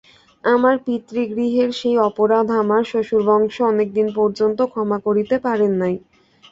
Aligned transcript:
আমার 0.43 0.75
পিতৃগৃহের 0.85 1.69
সেই 1.79 1.97
অপরাধ 2.07 2.47
আমার 2.61 2.81
শ্বশুরবংশ 2.85 3.55
অনেক 3.71 3.87
দিন 3.93 4.07
পর্যন্ত 4.17 4.59
ক্ষমা 4.71 4.97
করিতে 5.05 5.35
পারেন 5.45 5.71
নাই। 5.81 5.95